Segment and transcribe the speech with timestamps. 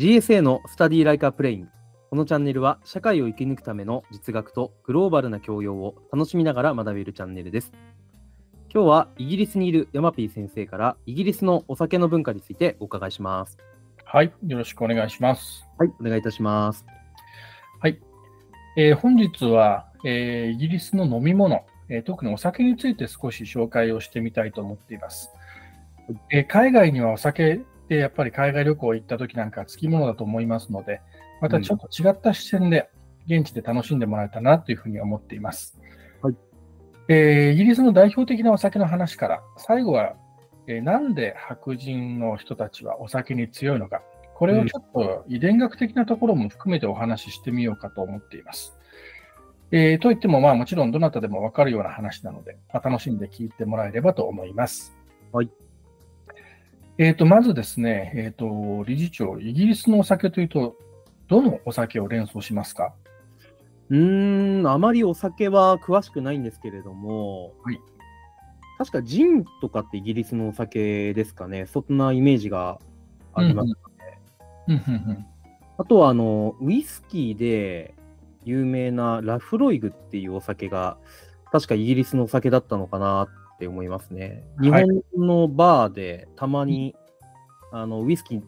[0.00, 1.68] GSA の Study Like Playing
[2.08, 7.70] このチャンネルは社会を生き抜くための実学とグローバルな教養を楽しみながら学べるチャンネルです。
[8.72, 13.58] 今日はイギリスにいるヤマピー先生からイギリスのお酒の文化についてお伺いします。
[14.06, 15.66] はい、よろしくお願いします。
[15.76, 16.86] はい、お願いいたします。
[17.78, 18.00] はい、
[18.78, 25.30] えー本日は、えーイギリスの飲み物、えー特にお酒について少し紹介をしてみたいと思っています。
[26.32, 27.60] えー海外にはお酒
[27.90, 31.00] ってやっぱり海外旅行行った時なんかつきものだと思いますので、
[31.40, 32.88] またちょっと違った視点で
[33.26, 35.76] 現地で楽しんでもらえたらなというふうに思っています。
[36.22, 36.36] はい
[37.08, 40.14] えーイギリスの代表的なお酒の話から、最後は、
[40.68, 44.02] えーなんで白人の人たちはお酒に強いのか、
[44.36, 48.78] これをちょっと遺伝学的なところも含めてお話ししてみようかと思っています。
[49.72, 54.96] えーといっても、まあもちろんどなたでもわかるような話なので、まあ、楽しんで聞いてもらえればと思います。
[55.32, 55.50] はい。
[56.98, 60.76] えーと、まずですね、えーと、理事長、イギリスのお酒というと、
[61.28, 62.92] どのお酒を連想しますか？
[63.88, 67.80] うーん、あまりお酒は詳しくないんですけれども、はい
[68.78, 71.66] 確かジンとかってイギリスのお酒ですかね？
[71.66, 72.78] そんなイメージが
[73.34, 73.66] あります。
[74.68, 75.26] うんうんうん
[75.76, 77.94] あとはあのウイスキーで
[78.44, 80.96] 有名なラフロイグっていうお酒が
[81.52, 83.28] 確かイギリスのお酒だったのかな
[83.60, 84.42] って思いますね。
[84.62, 86.96] 日はい本のバーでたまに、
[87.72, 88.44] あのウイスキーっ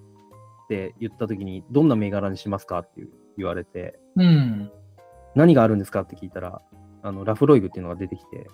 [0.71, 3.03] て言った時にどんな銘柄にしますかって
[3.37, 4.73] 言われてうん。
[5.35, 6.63] 何があるんですかって聞いたら
[7.03, 8.49] あのラフロイグっていうのが出てきて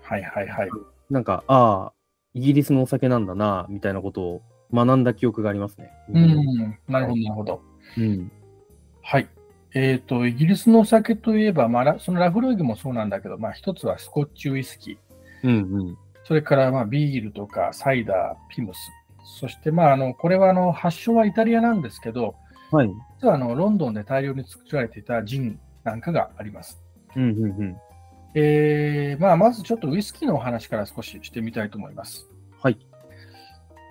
[0.00, 0.70] はいはいはい。
[1.10, 1.92] なんかああ
[2.32, 4.42] イギリスのお酒なんだなみたいなことを
[4.72, 5.92] 学んだ記憶がありますね。
[6.08, 6.78] うん。
[6.88, 7.62] なるほど、なるほど。
[7.98, 8.32] うん
[9.02, 9.28] はい。
[9.74, 15.11] えっ、と、イギリスのお酒といえば、まあラ、そのラフロイグもそうなんだけど、まあ、一つはスコッチウイスキー。
[15.42, 18.78] うんうんそれから、まあ、ビールとかサイダー、ピムス。
[19.40, 22.36] そして、まあ、あの、これは、あの、発祥はイタリアなんですけど、
[22.70, 22.88] はい。
[23.20, 26.80] 実は、あの、ロンドンで大量に作られていたジンなんかがあります。
[27.16, 27.76] うんうんうん。
[28.34, 32.26] えーまあ、まずちょっとウイスキーのお話から少ししてみたいと思います。
[32.62, 32.78] はい。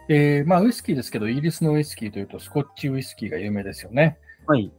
[0.10, 4.18] えーまあ、ウイスキーですけど、イギリスのウイスキーというと、スコッチウイスキーが有名ですよね。
[4.48, 4.72] はい。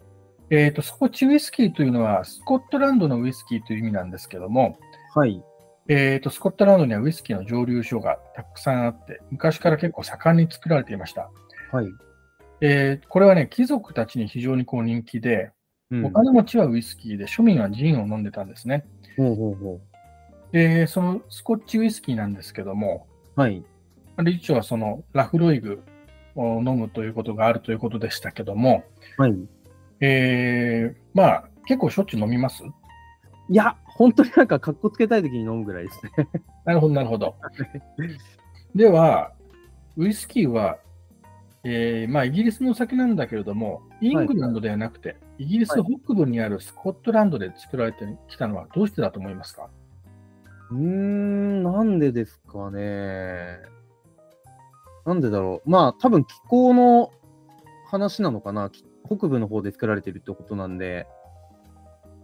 [0.50, 4.78] えーと、スコッチウイスキーというのは、スコットランドのウイスキーという意味なんですけども、
[5.14, 5.42] はい。
[5.88, 11.30] えーと、スコットランドにはウイスキーの蒸留所がたくさんあって、昔から結構盛んに作られていました。
[11.72, 11.86] はい。
[12.60, 15.50] えーこれはね、貴族たちに非常にこう人気で、
[15.90, 18.86] うんお金持ちはウイスキーで、庶民はジンを飲んでたんですね。
[19.16, 19.80] ほうほうほ
[20.52, 23.06] で、そのスコッチウイスキーなんですけども、
[23.36, 23.40] う。
[23.40, 23.62] はい。
[24.22, 25.82] 理事長はそのラフロイグ
[26.36, 28.84] を飲むということがあるということでしたけども、
[29.18, 29.34] はい。
[30.00, 32.62] えーまあ、結構しょっちゅう飲みます？
[33.48, 36.12] いや、本当になんかかっこつけたいときに飲むぐらいですね。
[36.64, 37.34] なるほど、なるほど。
[38.74, 39.32] では、
[39.96, 40.78] ウイスキーは、
[41.64, 49.68] えーまあ、イギリスのお酒なんだけれども、イングランドではなくて、イギリス北部にあるスコットランドで作られてきたのはどうしてだと思いますか？
[50.70, 53.58] うーん、なんでですかね。
[55.04, 55.70] なんでだろう。
[55.70, 57.12] まあ、多分気候の
[57.88, 58.70] 話なのかな。
[58.70, 61.06] き北部の方で作られてるってことなんで、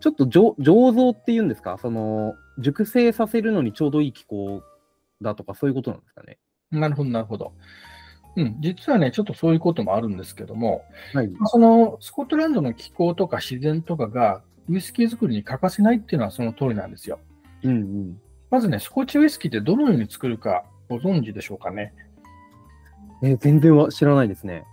[0.01, 1.79] ちょっと醸醸造っていうんですか？
[1.81, 4.63] その、熟成させるのにちょうどいい気候
[5.21, 6.39] だとか、そういうことなんですかね？
[6.71, 7.53] なるほど、なるほど。
[8.37, 11.31] うん、実はね、ちょっとそういうこともあるんですけども、はい。
[11.47, 17.19] そのスコットランドの気候とか自然とかがウイスキー作りに欠かせないっていうのはその通りなんですよ。
[17.65, 18.21] うんうん。
[18.51, 21.93] まずね、スコッチウイスキーってどのように作るかご存知でしょうかね？
[23.23, 24.65] えー全然は知らないですね。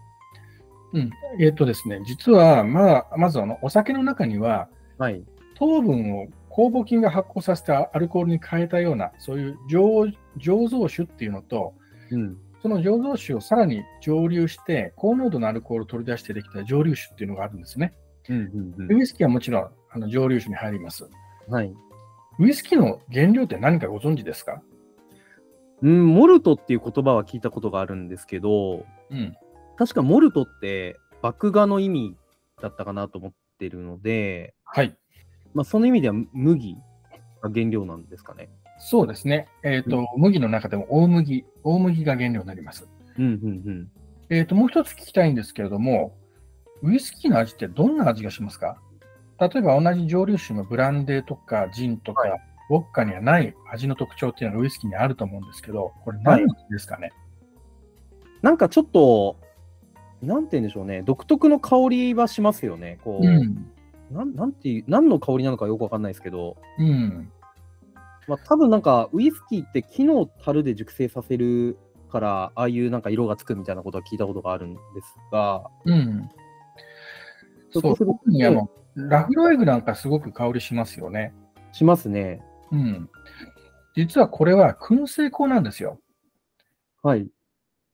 [0.94, 1.09] うん。
[1.40, 5.23] えっ、とですね、実は、まあ、まずあの、お酒の中には、はい。
[5.56, 11.73] 糖分を酵母菌が発酵させたアルコールに変えたような、そういう醸醸造酒っていうのと、
[12.11, 12.38] うん。
[12.61, 17.94] その醸造酒をさらに蒸留して、高濃度のアルコールを取り出してできた蒸留酒っていうのがあるんですね。
[18.28, 21.07] うんうんウイスキーはもちろんあの蒸留酒に入ります。
[21.47, 21.53] うん。
[21.53, 21.73] はい。
[22.39, 24.63] ウイスキーの原料って何かご存知ですか？
[25.83, 29.35] うん、モルトっていう言葉は聞いたことがあるんですけど、うん。
[29.77, 32.18] 確かモルトって麦芽の意味
[32.62, 34.94] だったかなと思ってるので、はい。
[35.54, 36.75] まあ、その意味では麦
[37.42, 38.50] が原料なんですかね。
[38.77, 39.48] そうですね。
[39.63, 42.86] えっ、と、麦の中でも大麦、大麦が原料になります。
[43.18, 43.27] うんう
[43.72, 43.88] ん
[44.30, 46.18] えっ、と、もう一つ聞きたいんですけれども、
[46.81, 48.77] ウイスキーの味ってどんな味がしますか？
[49.39, 52.38] 例えば同じ蒸留酒のブランデーとかジンとか、は
[52.69, 57.13] ウォッカにはない味の特徴っていうのがウイスキーにあると思うんですけど、これ何ですかね、
[58.42, 59.38] なんかちょっと、
[60.21, 63.00] なんて言うんでしょうね、独特の香りはしますよね。
[63.06, 63.71] こう、うん。
[64.12, 67.31] なんなんていう、何の香りなのかよくわかんないですけど、うん。
[68.28, 71.78] まあ、多分なんかウイスキーって木の樽で熟成させる
[72.12, 76.30] からああいうなんか色がつくみたいなことは聞いたことがあるんですが、うん。
[77.72, 81.34] そう、特にあの、ラフロエグなんかすごく香りしますよね。
[81.72, 82.42] しますね。
[82.72, 83.10] うん。
[83.96, 86.00] 実はこれは燻製香なんですよ。
[87.04, 87.28] はい。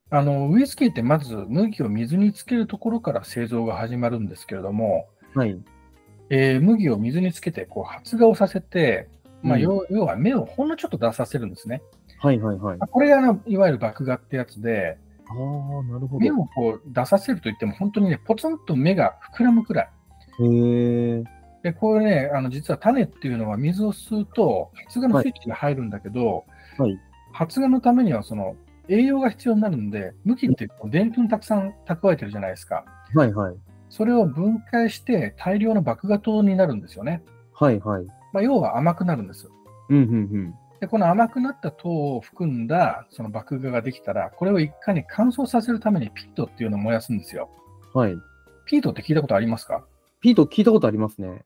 [0.10, 5.60] あの、ウイスキーってまず麦を水につけるところから製造が始まるんですけれども、はい。
[6.34, 9.10] えー麦を水につけてこう発芽をさせて、
[9.44, 11.82] まあ、うん要要は芽をほんのちょっと出させるんですね。
[12.20, 12.80] はいはいはい。
[12.80, 14.98] これがあのいわゆる麦芽ってやつで、
[15.28, 15.36] ああ、
[15.92, 16.20] なるほど。
[16.20, 19.90] 芽をこう出させるといっても本当にね、ポツンと芽が膨らむくらい。
[20.40, 21.24] へえ。
[21.64, 26.46] で、これね、あの実は種っていうのは水を吸うと発芽のスイッチが入るんだけど、
[26.78, 26.98] はい
[27.34, 28.58] 発芽のためにはその
[28.90, 32.84] 栄養が必要になるんで、麦ってこうでんぷんたくさん蓄えてるじゃないですか。
[33.16, 33.56] はいはい。
[33.92, 37.22] それを分解して大量の麦芽糖になるんですよね。
[37.54, 38.06] はいはい。
[38.34, 39.50] まあ、要は甘くなるんです。
[39.90, 47.52] うんうんで、この甘くなった糖を含んだその麦芽ができたら、これを一回に乾燥させるためにピートっていうのを燃やすんですよ。
[47.94, 48.02] うん。
[48.02, 48.16] はい。
[48.66, 49.86] ピートって聞いたことありますか？
[50.22, 51.44] ピート聞いたことありますね。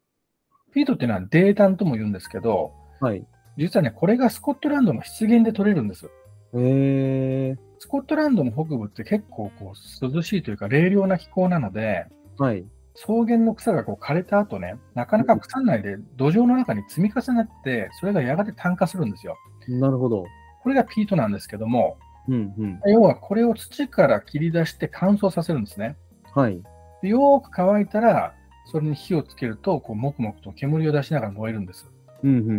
[0.73, 2.71] ピートっていうのは泥炭とも言うんですけど、
[3.01, 3.25] はい。
[3.57, 6.05] 実はね、これがスコットランドの湿原で取れるんです。
[6.05, 6.09] へ
[6.53, 7.55] え。
[7.79, 12.05] スコットランドの北部って結構こう涼しいというか冷涼な気候なので、
[12.37, 12.65] はい。
[12.95, 19.35] 草原の草がこう枯れた後ね、なかなか腐らないで土壌の中に積み重なって、それがやがて炭化するんですよ。
[19.67, 20.25] なるほど。
[20.63, 21.97] これがピートなんですけども、
[22.27, 22.79] うんうん。
[22.87, 25.95] 要はこれを土から切り出して乾燥させるんですね。
[26.33, 26.61] はい。
[27.01, 28.33] でよーく乾いたら、
[28.65, 31.87] それに火をつけると、こう、もくもくと煙を出しながら燃えるんです。
[32.23, 32.49] うんうん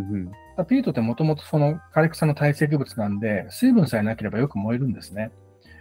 [0.59, 0.67] うん。
[0.67, 5.33] ピートってもともとその枯れ草の堆積物なんで、水分さえなければよく燃えるんですね。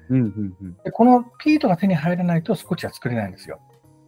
[0.09, 0.23] うんう
[0.65, 3.59] んでこのピートが手に入らないとスコッチは作れないんですよ。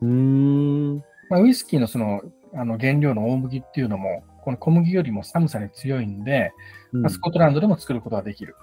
[0.02, 0.98] うん。
[1.30, 2.22] まあ、ウイスキーのその
[2.54, 6.54] あの原料の大麦っていうのも、この小麦よりも寒さに強いんで、
[6.94, 8.56] うんまあスコットランドでも作ることができる。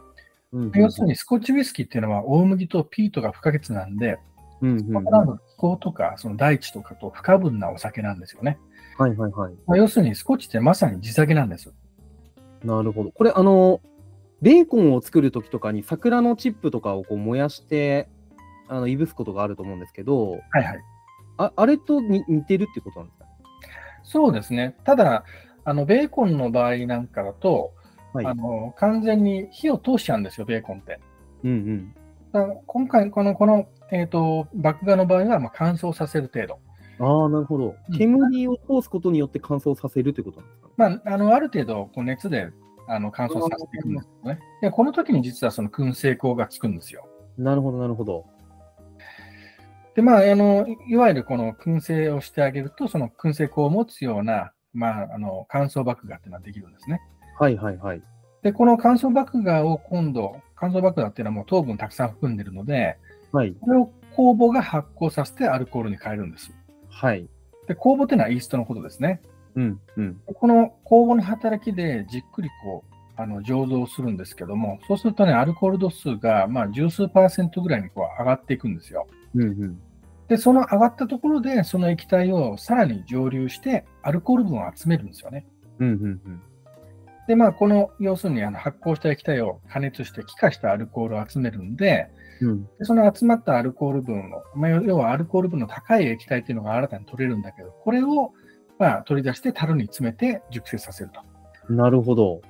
[0.52, 4.19] うん要するにスコッチウイスキーっていうのは大麦とピートが不可欠なんで、
[4.60, 8.58] うんスコットランドの気候とかその大地とかと不可分なお酒なんですよね。
[8.96, 9.54] はいはいはい。
[9.66, 11.72] まあ、要するにスコッチってまさに地酒なんです。
[12.62, 13.10] なるほど。
[13.10, 13.81] これ、あの、
[14.40, 18.08] ベーコンを作るときとかに桜のチップとかをこう燃やして、
[18.69, 20.81] あの、いぶすことがあると思うんですけど、はいはい。
[21.38, 23.26] ああれとに似てるってことなんですか？
[24.02, 24.76] そうですね。
[24.84, 25.25] ただ、
[25.64, 27.72] あのベーコンの場合なんかだと、
[28.12, 28.26] はい。
[28.26, 31.00] あの完全に火を通しちゃうんですよ、ベーコンって。
[31.42, 31.94] うんうん。
[32.32, 36.58] だから今回、この、この、えっ、と、麦芽の場合は、まあ、乾燥させる程度。
[37.00, 37.98] ああ、なるほどうん。
[37.98, 40.88] 煙を通すことによって乾燥させるってことなんですか？
[40.90, 41.00] ね。
[41.04, 42.48] まあ、あの、ある程度、こう熱で、
[42.86, 44.38] あの、乾燥させていくんですよね。
[44.62, 47.08] で、この時に実はその燻製香がつくんですよ。
[47.36, 48.26] なるほど、なるほど。
[49.94, 57.00] で、まあ、あの、いいわゆるこの燻製をしてあげると、その燻製香を持つような、まあ、あの、乾燥麦芽っていうのはできるんですね。
[57.38, 58.02] はいはいはい。
[58.43, 62.99] で、この乾燥麦芽を今度、乾燥麦芽っていうのはもう糖分たくさん含んでるので、
[63.32, 63.55] はい。
[63.61, 66.52] これを酵母が発酵させてアルコールに変えるんです。
[66.88, 67.29] はい。
[67.67, 69.20] で、酵母っていうのはイーストのことですね。
[69.55, 70.20] うんうん。
[70.26, 79.06] この酵母の働きでじっくりこう、あの醸造するんですけども、そうするとね、アルコール度数がまあ十数パーセントぐらいにこう上がっていくんですよ。
[79.34, 79.81] うんうん。
[80.28, 85.46] で、その上がったところで、その液体をさらに蒸留して、アルコール分を集めるんですよね。
[85.78, 86.42] うんうんうん。
[87.26, 92.08] で、まあ、この、要するにあの発酵した液体を加熱して、気化したアルコールを集めるんで、
[92.40, 98.32] うんでその集まったアルコール分を、まあ、要要はアルコール分の高い液体っていうのが新たに取れるんだけど、これを、
[98.79, 101.72] まあ、取り出して樽に詰めて熟成させると。
[101.72, 102.43] なるほど。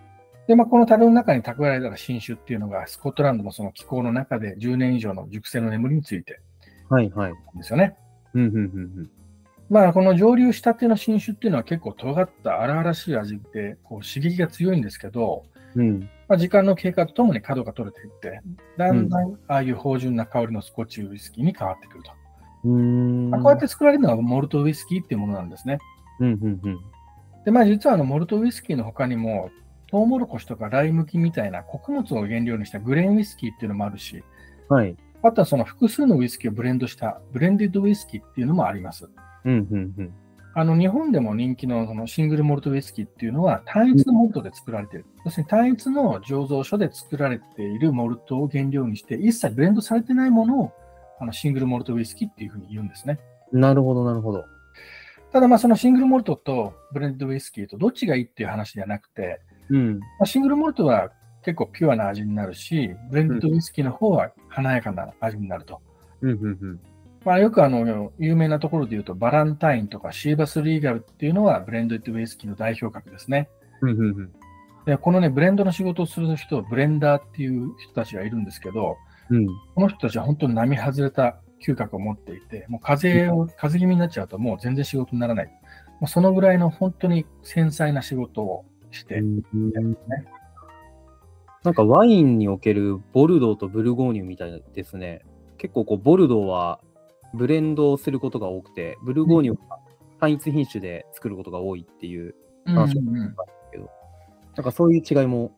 [0.46, 6.40] で、まあ、この樽の中に蓄えられた新酒っていうのが、スコットランドのその気候の中で10年以上の熟成の眠りについて
[6.88, 7.34] はいはい。
[7.56, 7.96] ですよね。
[8.34, 9.10] うんうんうん
[9.70, 15.88] まあ、この蒸留したての新酒っていうのは結構尖った荒々しい味で、こう刺激が強いんですけど、うん。
[15.88, 16.00] うん。
[16.28, 18.40] まあ、時間の経過とともに角が取れていって、
[18.76, 22.12] だんだんああいう芳醇な香りのスコッチウイスキーに変わってくると。
[22.64, 23.30] うーん。
[23.30, 25.78] まあこうやって作られるのがモルトウイスキーっていうものなんですね。
[26.20, 26.80] うんうんうん。
[27.44, 29.50] で、まあ実はあのモルトウイスキーの他にも、
[29.90, 34.22] トウモロコシとかライ麦みたいな穀物を原料にしたグレーンウイスキーっていうのもあるし、
[34.68, 34.96] はい。
[35.26, 39.08] あとはその複数のウイスキーをブレンドしたブレンデッドウイスキーっていうのもあります。
[39.44, 40.12] うんうんうん。
[40.54, 45.06] あの日本でも人気のそのシングルモルトウイスキーっていうのは単一のモルトで作られている。
[45.24, 50.72] 要するに単一の醸造所で作られているモルトを原料にして一切ブレンドされてないものを
[51.18, 53.18] あのシングルモルトウイスキーっていうふうに言うんですね。
[53.50, 54.44] なるほど、なるほど。
[55.32, 59.40] ただまあそのシングルモルトとブレンドウイスキーとどっちがいいっていう話ではなくて、
[59.70, 59.98] うん。
[60.00, 61.10] まあ、シングルモルトは
[61.44, 65.80] 結構ピュアな味になるし、ブレンドウイスキーの方は華やかな味になると。
[66.22, 66.80] うんうんうん。
[67.24, 73.48] まあ、よくあの有名なところで言うと、バランタインとかシーバスリーガルっていうのはブレンドウイスキーの代表格ですね。
[73.80, 74.32] うんうんうん。
[74.84, 78.96] でこのね、ブレンドの仕事をする人はブレンダーっていう人たちがいるんですけど、
[79.30, 79.46] うん。
[79.74, 85.46] この人たちは本当に並外れた嗅覚を持っていて、もう風邪を、風邪気味になっちゃうともう全然仕事にならない。
[86.00, 89.42] もうそのぐらいの本当に繊細な仕事をして、うん
[91.64, 95.22] なんかワインにおけるボルドーとブルゴーニュみたいですね。
[95.56, 96.80] 結構こうボルドーは
[97.32, 99.78] ブレンドをすることが多くて、ブルゴーニュは
[100.20, 102.34] 単一品種で作ることが多いっていう
[102.66, 103.90] うん話を聞きましたけど、
[104.56, 105.52] なんかそういう違いも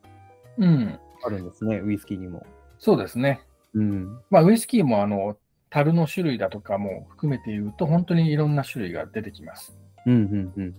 [0.59, 2.47] うんうんあるんですね、ウイスキーにも。
[2.79, 3.41] そうですね。
[3.75, 4.21] うん。
[4.31, 5.37] まあ、ウイスキーもあの
[5.71, 9.77] 樽の種類だとかも含めて言うと、本当にいろんな種類が出てきます。
[10.07, 10.77] うんうんうん。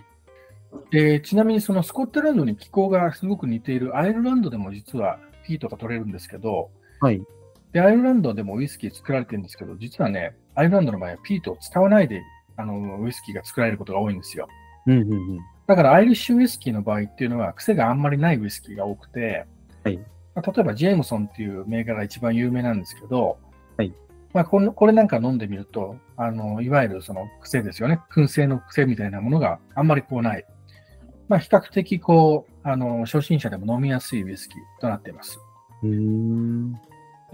[0.92, 6.70] でちなみにそのスコットランドに気候がすごく似ているアイルランドでも実はピートが取れるんですけど、
[7.00, 7.22] はい。
[7.74, 12.22] でアイルランドでもウイスキー作られてるんですけど、実はね、アイルランドの場合はピートを使わないで
[12.56, 14.48] あのウイスキーが作られることが多いんですよ。
[14.88, 15.40] うんうんうん。
[15.68, 19.46] だからアイリッシュウイスキーの場合っていうのは癖があんまりないウイスキーが多くて、
[19.84, 19.98] はい
[20.34, 23.38] まあ例えばジェームソンっていう銘柄が一番有名なんですけど、
[23.76, 23.94] はい
[24.34, 30.46] まあ、このこれなんか飲んでみるとあの、いわゆるその癖ですよね、燻製の癖みたいなものがあんまりこうない。
[31.28, 35.40] まあ、比較的こうあの初心者でも飲みやすいウイスキーとなっています。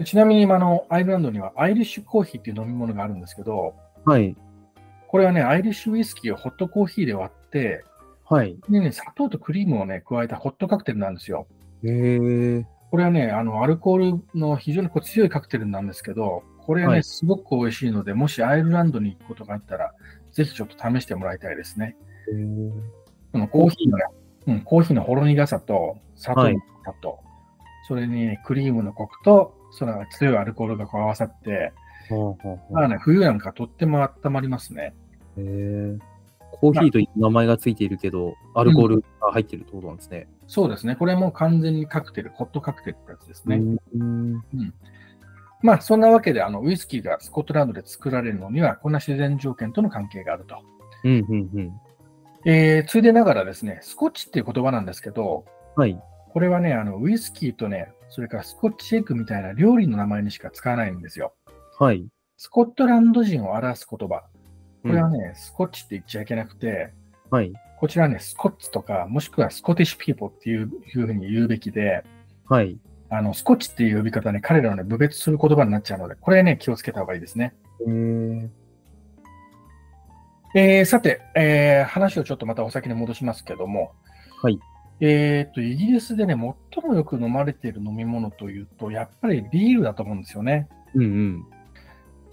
[0.04, 3.74] ちなみにあのアイルランドにはアイリッシュコーヒーっていう飲み物があるんですけど、
[4.04, 4.36] はい。
[5.08, 7.84] これはね、アイリッシュウイスキーをホットコーヒーで割って、
[8.24, 8.56] はい。
[8.68, 11.46] でね、砂糖とクリームをね、加えたホットカクテルなんですよ。
[11.84, 12.66] へえ。
[12.90, 19.92] これはね、あの、アルコールの非常にこう強いカクテルなんですけど、これはね、はいすごく美味しいので、もしアイルランドに行くことがあったら、
[20.32, 21.96] ぜひちょっと試してもらいたいですね。
[23.34, 24.04] このコーヒーのね、
[24.46, 27.18] うん、コーヒーのほろ苦さと、砂糖のはい苦さと、
[27.88, 31.72] それに、ね、クリームのコクと、その強いアルコールがこう合わさって、
[32.70, 34.94] まあね、冬なんかとっても温まりますね。
[35.36, 35.98] へえ。
[36.52, 40.28] コーヒーという名前がついているけど、アルコールが入ってるってことなんですね。
[40.46, 40.94] そうですね。
[40.94, 43.60] これも完全にカクテル、ホットカクテルってやつですね。
[43.96, 44.44] うん。
[45.60, 50.56] まあ、そんなわけで、あの、ウイスキーがスコットランドで作られるのには、こんな自然条件との関係があると。
[51.02, 51.72] うんうんうん。
[52.46, 55.44] えーついでながらですね、スコッチっていう言葉なんですけど、
[55.76, 55.98] はい。
[56.32, 61.34] これはね、あの、ウイスキーとね、それからスコッチエッグみたいな料理の名前にしか使わないんですよ。
[61.78, 62.06] はい。
[62.36, 64.24] スコットランド人を表す言葉。
[64.82, 66.92] これはね、スコッチって言っちゃいけなくて、
[67.30, 67.52] はい。
[67.78, 72.04] こちらはね、スコッツとか、もしくはスコティッシュピーポーっていうふうに言うべきで、
[72.48, 72.78] はい。
[73.10, 77.54] あの、スコッチっていう呼び方ね、彼らのね、部別する言葉になっちゃうので、これね、気をつけた方がいいですね。
[77.86, 78.50] へえ。
[80.54, 83.92] えーさて、えー話をちょっとまたお先に戻しますけども、
[84.40, 84.60] はい。
[85.00, 86.34] えーっと、イギリスでね、
[86.72, 90.68] 最もよく飲まれている飲み物というと、やっぱりビールだと思うんですよね。
[90.94, 91.44] うんうん。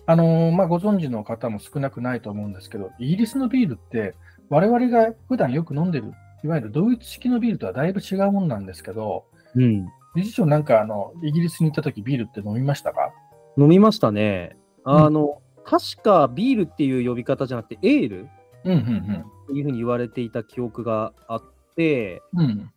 [0.06, 4.14] あのーまあ、ご存知の方も少なくないと思うんですけど、イギリスのビールって、
[4.50, 6.14] 我々が普段よく飲んでる、
[6.44, 9.26] いわゆるドイツ式のビールとはだいぶ違うもんなんですけど、
[9.56, 9.88] うん。
[10.16, 13.12] 理事長なんかあの、イギリスに行った時ビールって飲みましたか？
[13.58, 14.58] 飲みましたね。
[14.84, 18.30] あの、確かビールっていう呼び方じゃなくて、エール？
[18.64, 21.44] うんうんっていうふうに言われていた記憶があっ
[21.76, 22.42] て、うん。
[22.42, 22.72] うん。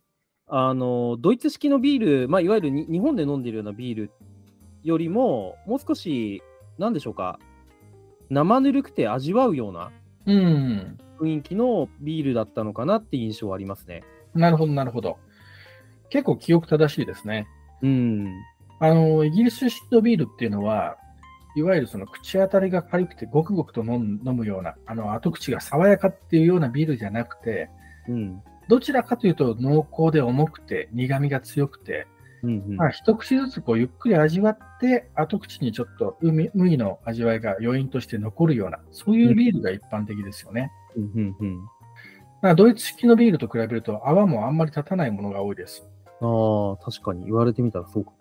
[0.47, 4.11] あの、ドイツ式のビール、まあ、いわゆるに日本で飲んでるようなビール
[4.83, 6.43] よりも、もう少し、
[6.77, 7.39] なんでしょうか、
[8.29, 9.91] 生ぬるくて味わうような
[10.25, 10.97] うん。
[11.19, 14.03] 雰囲気のビールだったのかなって印象はありますね。
[14.33, 15.17] なるほど、なるほど。
[16.09, 17.47] 結構記憶正しいですね。
[17.81, 18.27] うん。
[18.79, 20.97] あの、イギリス式のビールっていうのは、
[21.55, 27.69] いわゆるその口当たりが軽くてごくごくと飲むような、あの後口が爽やかっていうようなビールじゃなくて、
[28.07, 28.41] うん。
[28.67, 32.07] どちらかというと濃厚で重くて苦味が強くて、
[32.43, 40.71] うんうんまあ、一口ずつこうゆっくり味わって、後口にちょっと海麦の味わいが余韻として残るような、そういうビールが一般的ですよね。
[40.95, 41.59] うんうんうん
[42.41, 45.87] まあドイツ式のビールと比べると泡もあんまり立たないものが多いです。
[46.21, 48.11] ああ、確かに言われてみたらそうか。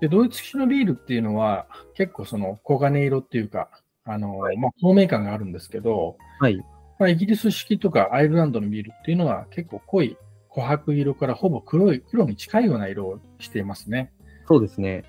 [0.00, 3.68] で、ドイツ式のビールっていうのは、結構その黄金色っていうか、
[4.04, 6.56] あの、まあ、透明感があるんですけど、はい。
[6.98, 10.18] まあ、イギリス式とかアイルランドのビールっていうのは結構濃い
[10.54, 14.12] 琥珀色からほぼ黒い、黒に近いような色をしていますね。
[14.48, 15.04] そうですね。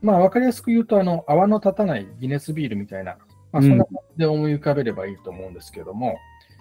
[0.00, 3.18] まあ、わかりやすく言うと、あの、泡の立たないギネスビールみたいな、
[3.52, 6.16] まあ、そんな感じで思い浮かべればいいと思うんですけども、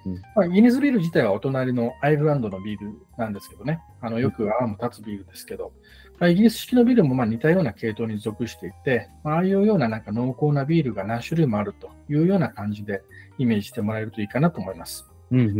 [0.06, 5.72] うんまあ、ギネスビール自体はお隣のアイルランドのビールなんですけどね、あのよく泡も立つビールですけど、ま
[6.09, 13.02] あ、イギリス式のビールもまあ似たような系統に属していて、まあああいうようななんか濃厚なビールが何種類もあるというような感じで
[13.38, 15.10] イメージしてもらえるといいかなと思います。
[15.32, 15.58] うんうん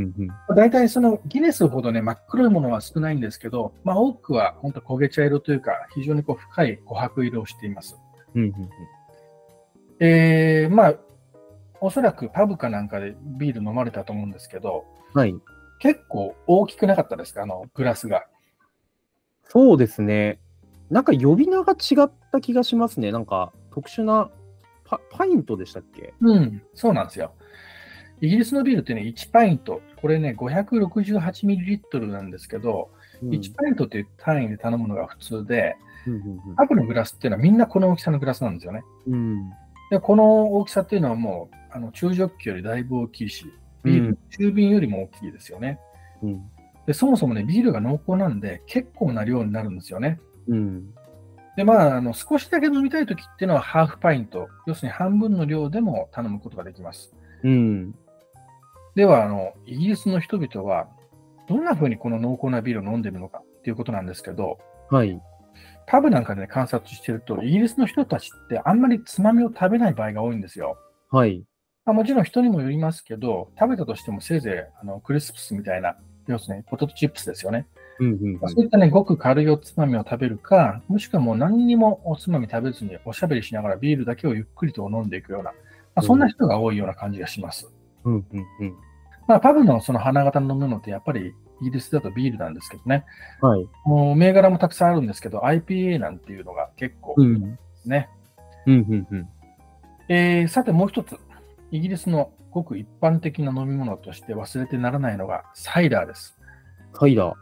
[0.50, 0.56] うん。
[0.56, 7.98] 大体そのギネスほどね、真っ黒いものは少ないんですけど、まあ、多くは本当焦げ茶色というか、非常にこう深い琥珀色をしています。
[8.36, 8.70] うんうんうん。
[10.00, 10.96] えー、まあ、
[11.82, 15.36] おそらくパブかなんかでビール飲まれたと思うんですけど、はい。
[15.80, 18.26] 結構大きくなかったですか、あのグラスが。
[19.46, 20.40] そうですね。
[20.90, 23.12] なんか呼び名が違った気がしますね。
[23.12, 24.30] なんか特殊な
[24.86, 26.14] パパイントでしたっけ？
[26.22, 27.34] うん、そうなんですよ。
[28.22, 32.90] イギリスのビールってね、1パイント、これね、568ミリリットルなんですけど、
[33.22, 35.76] うん1パイントっていう単位で頼むのが普通で、
[36.08, 38.84] うんうんパブのグラスっていうのはみんなこの大きさのグラスなんですよね。
[39.08, 39.50] うんうん
[39.92, 43.46] で、この大きさっていうのはもう、あの中ジョッキよりだいぶ大きいし、
[43.84, 45.80] ビール、中瓶よりも大きいですよね。
[46.24, 46.42] うん
[46.86, 50.20] で、そもそもね、ビールが濃厚なんで、結構な量になるんですよね。
[50.50, 50.94] うん
[51.56, 57.14] で、まあ、あの少しだけ飲みたいときっていうのはハーフパイント、要するに半分の量でも頼むことができます。
[57.44, 57.96] うん
[58.96, 60.88] では、あの、イギリスの人々は、
[61.48, 64.58] どんな風にこの濃厚なビールを飲んでるのかっていうことなんですけど、
[64.90, 65.22] はい。
[65.88, 70.78] パブなんかで、ね、観察してると、イギリスの人たちってあんまりつまみを食べない場合が多いんですよ。
[71.10, 71.44] はい。
[71.86, 77.68] まあ、もちろん人にもよりますけど、食べたとしてもせいぜいあのクリスプスみたいな、要するにポテトチップスですよね。
[78.00, 85.56] うんうんまあそういったね、ごく軽いおつまみを食べるか、もしくはもう何にもおつまみ食べずにおしゃべりしながらビールだけをゆっくりと飲んでいくような、ま
[85.96, 87.70] あ、そんな人が多いような感じがします。
[88.06, 88.24] うんうん
[88.62, 88.76] うん
[89.28, 93.06] まあ、パブのその花形の飲み物ってやっぱりイギリスだとビールなんですけどね、
[93.42, 93.68] はい。
[93.86, 97.16] もう銘柄もたくさんあるんですけど、IPA なんていうのが結構
[97.86, 98.10] ね。
[98.66, 99.30] うんうんうん
[100.08, 101.16] えーさてもう一つ、
[101.72, 106.36] イギリスのごく一般的な飲み物として忘れてならないのがサイダーです。
[107.00, 107.34] サイダー。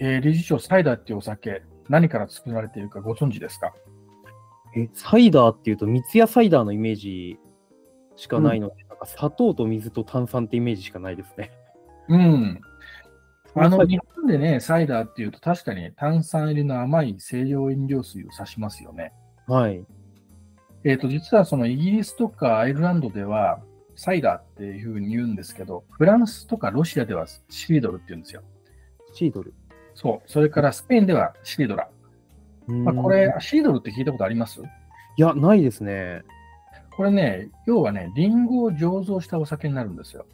[0.00, 0.14] はい。
[0.14, 3.72] えー理事長、サイダーっていうお酒、何から作られているかご存知ですか？
[4.76, 7.38] え、サイダーっていうと、三ツ矢サイダーのイメージ
[8.16, 11.50] しかないので、なんか砂糖と水と炭酸ってイメージしかないですね。
[12.08, 12.60] うん。
[13.54, 19.12] あの、日本でね、サイダーっていうと確かに炭酸入りの甘い清涼飲料水を指しますよね。
[19.46, 19.82] はい。
[20.84, 23.60] えっ、と、実はそのイギリスとかアイルランドでは、
[23.94, 28.42] サイダーっていうふうに言うんですけど、フランスとかロシアではシリドルって言うんですよ。
[29.14, 29.54] シードル。
[29.96, 30.30] そう。
[30.30, 31.88] それからスペインではシリドラ。
[32.68, 34.60] まあ、これ、シリドルって聞いたことあります？
[34.60, 34.64] い
[35.16, 36.22] や、ないですね。
[36.96, 40.26] これね、要はね、リンゴを醸造したお酒になるんですよ。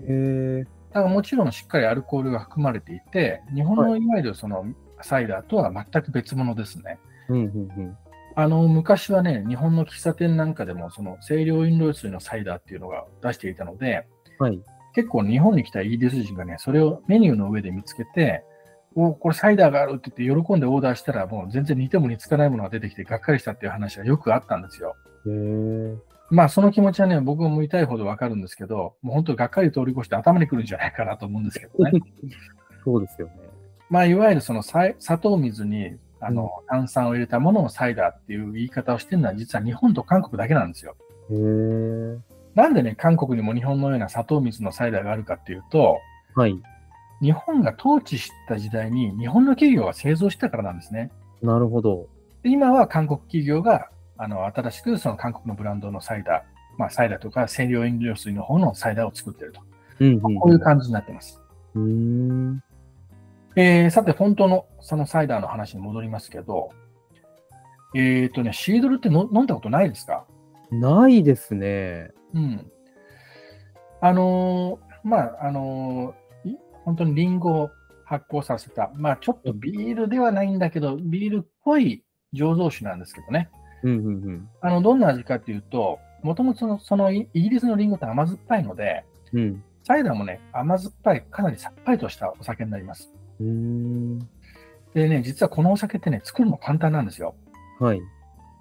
[0.00, 0.64] へえ。
[0.92, 4.64] だからもちろんしっかりアルコールが含まれていて、日本のいわゆるその
[5.00, 6.98] サイダーとは全く別物ですね。
[7.28, 7.96] うんうんうん。
[8.34, 14.06] あの昔はね、日本の喫茶店なんかでもその清涼飲料水のサイダーっていうのが出していたので、
[14.38, 14.62] はい。
[14.94, 18.44] 結構日本に来たイギリス人がね、それをメニューの上で見つけて、
[18.94, 24.96] おこれサイダーがあるって言って喜んでオーダーしたら、もう全然似ても似つかないものが出てきてがっかりしたっていう話がよくあったんですよ。
[26.30, 31.92] まあその気持ちはね、僕も痛いほどわかるんですけど、もう本当がっかり通り越して頭にくるんじゃないかなと思うんですけどね。
[32.84, 33.34] そうですよね。
[33.90, 40.96] まあいわゆるその砂糖水にあの炭酸を入れたものをサイダーっていう言い方をしてるのは実は日本と韓国だけなんですよ。
[42.54, 45.98] なんでね、韓国にも日本のような砂糖水のサイダーがあるかっていうと、
[46.34, 46.58] はい。
[47.22, 51.10] 日本が統治した時代に日本の企業が製造してたからなんですね。
[51.42, 52.08] なるほど。
[52.42, 56.42] で今は韓国企業があの新しくその韓国のブランドのサイダー、
[56.78, 59.60] まあ、サイダーとか清涼飲料水の方のサイダーを作ってると。
[60.00, 60.20] うんうん。
[60.40, 61.40] こういう感じになってます。
[61.74, 62.62] うーん。
[63.54, 66.70] えーさて、本当のそのサイダーの話に戻りますけど、
[67.94, 70.24] えっ、とね、シードルっての飲んだことないですか？
[70.70, 72.10] ないですね。
[72.34, 72.70] うん。
[74.00, 76.14] あのーまあ、あの
[76.84, 77.70] 本当にリンゴを
[78.04, 83.48] 発酵させた、まあ、ちょっとビールではないんだけど、ビールっぽい醸造酒なんですけどね。
[83.82, 84.48] うんうんうん。
[84.60, 89.64] あの、どんな味かっていうと、もともとそのイイギリスのリンゴって甘酸っぱいので、うん。
[89.84, 93.12] サイダーもね、甘酸っぱい、かなりさっぱりとしたお酒になります。
[94.94, 97.34] でね、実はこのお酒ってね、作るの簡単なんですよ。
[97.80, 98.00] はい。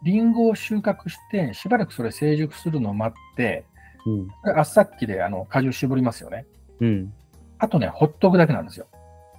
[0.03, 3.65] リンゴを収穫して、しばらくそれ成熟するのを待って、
[4.05, 4.27] うん。
[4.27, 6.47] これ圧搾機であの果汁絞りますよね。
[6.79, 7.13] うん。
[7.63, 8.87] あとね、ほっとくだけなんですよ。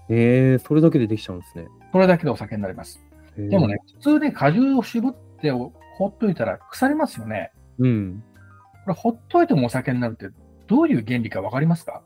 [0.09, 1.67] ええそれだけでできちゃうんですね。
[1.91, 3.05] それだけでお酒になります。
[3.37, 7.51] へーでもね、、普通ね、果汁を絞っておほっといたら腐りますよね。
[7.79, 8.23] うん。
[8.85, 10.29] これほっといてもお酒になるって
[10.69, 12.03] どういう原理かわかりますか？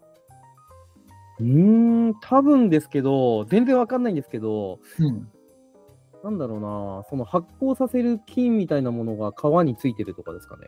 [1.38, 5.28] うーん、多分ですけど、全然わかんないんですけど、うん。
[6.24, 10.66] なんだろうな、その発酵させる菌みたいなものが皮についてるとかですかね。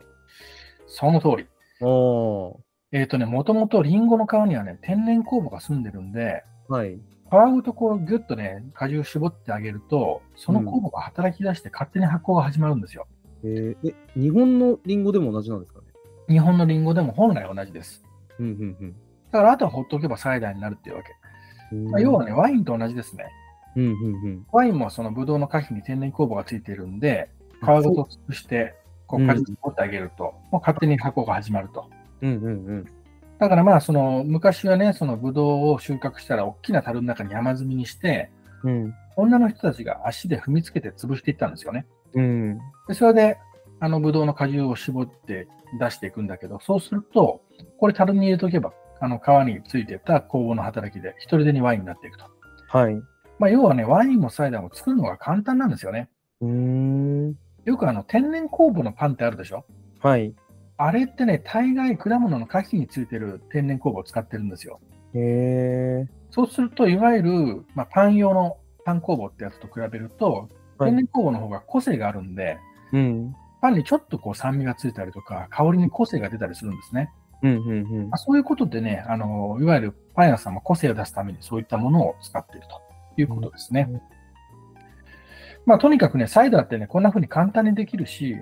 [0.87, 1.47] その通り。
[1.81, 2.53] あ
[2.91, 6.97] えっ、とね、もともとリンゴの皮にはね、天然酵母が住んでるんで、あ、はい。
[6.97, 13.07] 皮ごとこうギュッとね、果汁絞ってあげると、その酵母が働き出して勝手に発酵が始まるんですよ。
[13.45, 15.87] えーえ、日本のリンゴでも同じなんですかね？
[16.29, 18.03] 日本のリンゴでも本来同じです。
[18.39, 18.95] うんうん
[19.31, 21.11] だからあとはほっとけばサイダーになるっていうわけ。
[21.73, 21.91] うん。
[21.91, 23.27] まあ、要はね、ワインと同じですね。
[23.77, 24.47] うんうんうん。
[24.51, 27.29] ワインもそのブドウの果皮に天然酵母がついているんで、
[27.61, 28.75] 皮あごと潰して、
[29.07, 31.91] こう果汁を取ってあげると、もう勝手に発酵が始まると。
[32.23, 32.85] うんうんうん。
[33.39, 38.31] だからまあ、その昔はね、そのブドウを収穫したら、大きな樽の中に山積みにして、
[38.65, 38.95] うん。
[39.17, 41.87] 女の人たちが足で踏みつけて潰していったんですよね。
[42.15, 42.59] うん。
[42.89, 43.39] でそれで、
[43.81, 45.47] あの、ブドウの果汁を絞って
[45.79, 47.41] 出していくんだけど、そうすると、
[47.79, 52.25] これ樽に入れておけば、あの、皮についてた酵母の働きで、一人でにワインになっていくと。
[52.69, 52.97] はい。
[53.39, 56.09] まあ、要はね、ワインもサイダーも作るのが簡単なんですよね。
[56.41, 57.37] うーん。
[57.65, 59.65] よくあの、天然酵母のパンってあるでしょ？
[60.01, 60.35] はい。
[60.79, 64.81] あれってね、大概果物の果皮についてる天然酵母を使ってるんですよ。
[65.15, 66.09] へえ。
[66.31, 70.49] そうすると、いわゆる、まあ、パン用のパン酵母ってやつと比べると、はい
[70.81, 72.57] 天然酵母の方が個性があるんで、
[72.93, 73.35] うん。
[73.61, 77.11] パンにちょっとこう酸味がついたりとか、香りに個性が出たりするんですね。
[77.43, 77.57] うん。
[77.57, 77.73] う
[78.05, 78.09] ん。
[78.11, 83.89] まあ、そういうことでね、あの、いわゆるパン屋さんも個性を出すためにそういったものを使っているということですね。
[83.91, 84.01] うん
[85.69, 88.37] まあ、とにかくね、サイダーってね、こんな風に簡単にできるし、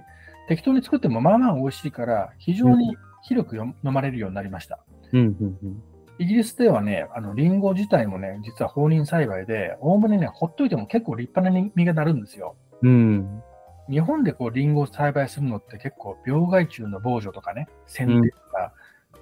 [0.49, 4.81] 適当に作ってもまあまあ美味しいから、非常に広くよ飲まれるようになりました。
[5.13, 5.21] うん。
[5.21, 5.83] うん。
[6.19, 12.57] イギリスではね、あの、リンゴ自体もね、実は放任栽培で、おおむねね、ほっといても結構立派な実がなるんですよ。
[12.83, 13.43] うん。
[13.91, 18.73] 日本でこう、リンゴを栽培するのって結構、病害虫の防除とかね、剪定とか、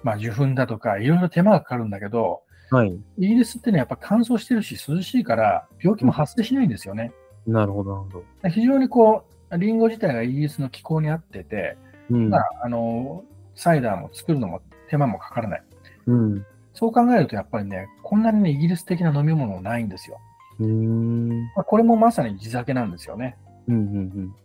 [0.03, 2.99] まあ、受粉だとか、いろいろ手間がかかるんだけど、はい。
[3.17, 7.11] イギリスってね、やっぱ乾燥してるし、涼しいから、病気も発生しないんですよね。
[7.45, 8.49] なるほど、なるほど。
[8.49, 11.77] 非常にこう、リンゴ自体がイギリスの気候に合ってて、
[12.09, 13.23] うんまあ、あの、
[13.55, 15.63] サイダーも作るのも手間もかからない。
[16.07, 16.45] うん。
[16.73, 20.19] そう考えると、やっぱりね、こんなにね、イギリス的な飲み物ないんですよ。
[20.59, 21.43] うーん。
[21.55, 23.37] まあ、これもまさに地酒なんですよね。
[23.67, 23.75] うん。
[23.75, 24.35] うん。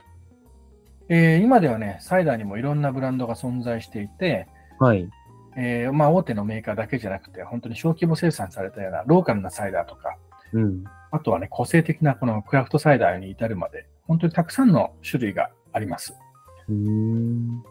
[1.09, 4.47] えー今ではね、サイダーにもいろんなブランドが存在していて、
[4.79, 5.09] はい。
[5.57, 10.17] えーまあ、大手のメーカーだけじゃなくて、本当に小規模生産されたようなローカルなサイダーとか、
[10.53, 10.85] うん。
[11.11, 16.17] あとはね、個性的なこのクラフトサイダーに至るまで、本当にたくさんの種類があります。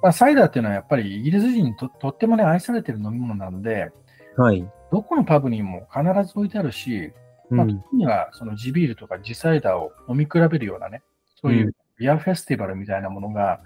[0.02, 3.92] まあ、サイダーっていうのはやっぱりイギリス人にととってもね、愛されてる飲み物なので、
[4.38, 4.66] はい。
[4.90, 7.12] どこのパブにも必ず置いてあるし、
[7.50, 7.82] まあ、うん。
[7.82, 11.02] 時にはその地ビールとか地サイダーを飲み比べるようなね、
[11.42, 13.60] そういうビアフェスティバルみたいなものが、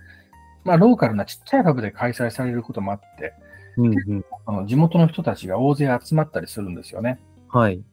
[0.63, 3.33] まあ、ローカルなちっちゃいパブで開催されることもあって、
[3.77, 3.93] うん。
[3.93, 4.25] うん。
[4.47, 7.19] あの地元の人たちが大勢集まったりするんですよね。
[7.49, 7.83] はい。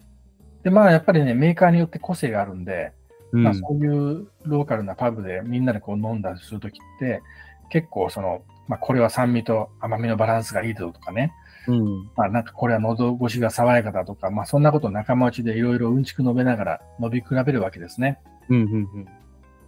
[0.62, 2.99] で、まあ、やっぱりね、メーカーによって個性があるんで、うん
[3.32, 7.22] まあ、そういうローカルなパブでみんなでこう飲んだりするときって、
[7.70, 11.32] 結構その、まあ、これは酸味と甘みのバランスがいいだとかね、
[11.66, 12.10] うん。
[12.16, 18.18] まあ、なんかこれは喉越しが爽やかだとか、まあ、そんなことを仲間内でいろいろうんちく述べながら飲み比べるわけですね。
[18.48, 18.62] うん。
[18.62, 19.08] うん。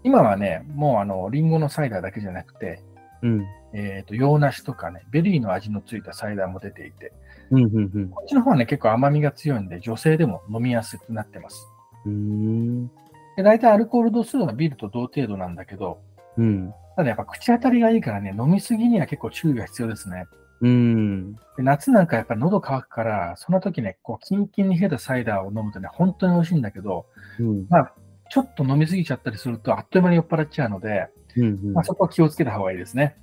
[0.04, 2.82] 今はね、もうあの、リンゴのサイダーだけじゃなくて、
[3.22, 3.46] うん。
[3.72, 7.12] えっ、と、洋梨とかね、ベリーの味のついたサイダーも出ていて、
[7.50, 7.62] うん。
[7.64, 8.08] うん。
[8.10, 11.68] こっちの方はね、結構甘みが強いんで、女性でも飲みやすくなってます。
[12.04, 12.90] うん。
[13.36, 16.00] で大体アルコール度数はビールと同程度なんだけど、
[16.36, 16.72] うん。
[16.96, 20.26] ただやっぱ口当たりがいいからね、飲みすぎには結構注意が必要ですね。
[20.60, 21.32] うん。
[21.56, 27.06] で夏なんかやっぱり喉乾くから、その時ね、こう、キンキンに冷えたサイダーを飲むとね、本当に美味しいんだけど、
[27.40, 27.66] うん。
[27.68, 27.92] まあ、
[28.30, 31.72] ちょっと飲みすぎちゃったりすると、あっという間に酔っ払っちゃうので、うん。
[31.72, 33.16] まあ、そこは気をつけた方がいいですね。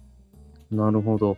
[0.70, 1.38] なるほど。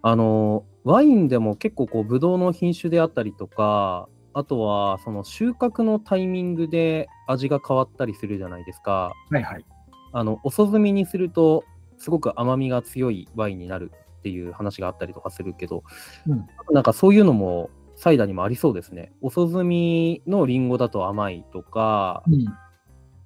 [0.00, 9.12] あの、ワインでも結構こう、ブドウの品種であったりとか、あとはその収穫のタイミングで味が変わったりするじゃないですか。
[9.30, 9.64] はいはい。
[10.12, 11.64] あの、遅摘みにすると、
[11.98, 15.84] すごく甘みが強いワインになるっていう話があったりとかするけど、
[16.26, 19.12] うんなんかそういうのもサイダーにもありそうですね。
[19.20, 22.46] 遅摘みのリンゴだと甘いとか、うん。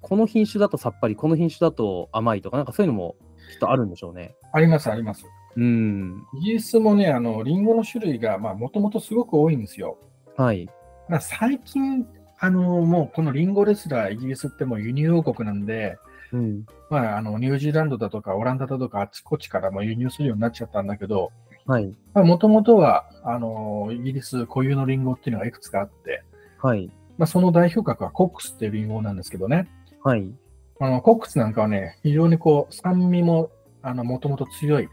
[0.01, 3.15] この品種だとさっぱり、この品種だと甘いとか、なんかそういうのも
[3.51, 4.35] きっとあるんでしょうね。
[4.53, 5.25] あります、あります。
[5.55, 6.23] うん。
[6.39, 9.97] イギリスもね、あの、リンゴの種類が、まあ、もともとすごく多いんですよ。
[10.37, 10.69] はい。
[11.09, 12.07] まあ、最近、
[12.39, 15.97] あの、もうこのリンゴレスラー、イギリスってもう輸入王国なんで、
[16.31, 16.65] うん。
[16.89, 21.31] まあ、あの、ニュージーランドだとかオランダだとかあちこちからも輸入するようになっちゃったんだけど、
[21.65, 21.93] はい。
[22.15, 26.23] もともとは、あの、イギリス固有のリンゴっていうのがいくつかあって、
[26.61, 26.89] はい。
[27.17, 29.67] まあ、その代表格はコックスっていうリンゴなんですけどね、
[30.03, 30.31] はい。
[30.79, 33.49] あの、コックスなんかはね、非常にこう、酸味も、
[33.81, 34.87] あの、もともと強い、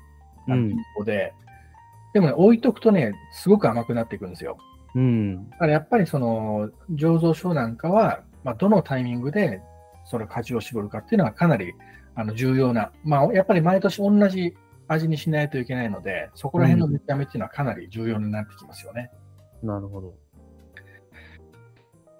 [0.49, 1.33] リンゴで、
[2.13, 4.57] でもね、置いとくとね、すごく甘くなっていくんですよ。
[4.95, 5.51] うん。
[5.51, 9.61] だからやっぱりその、醸造所なんかは、まあ、どのタイミングで、
[10.05, 11.75] その果汁を絞るかっていうのはかなり、
[12.15, 14.55] あの、重要な、まあ、やっぱり毎年同じ
[14.87, 19.11] 味にしないといけないので、そこら辺の見た目っていうのはかなり重要になってきますよね。
[19.63, 20.15] なるほど。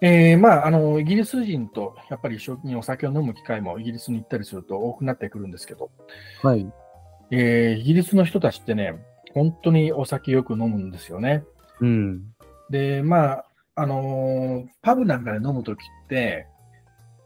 [0.01, 5.89] えーまあ、あの、イギリス人とやっぱり一緒にお酒を飲む機会もイギリスに行ったりすると多くなってくるんですけど、
[6.43, 6.67] はい。
[7.31, 11.43] えーイギリスの人たちってね、本当にお酒よく飲むんですよね。
[11.79, 12.34] うん。
[12.69, 16.47] で、まあ、あのーパブなんかで飲むときって、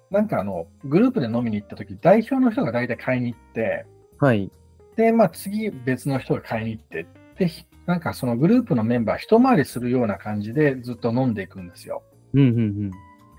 [0.10, 3.86] なんかあの、グループで飲みに行ったとき、代表の人が大体買いに行って、
[4.20, 4.52] はい。
[4.96, 7.06] で、まあ次別の人が買いに行って、
[7.38, 12.04] で、ひなんかそのグループのメンバー一回りするような感じでずっと飲んでいくんですよ。
[12.34, 12.92] うんうん